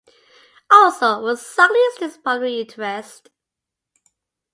[0.71, 3.29] Also, what exactly is this public interest?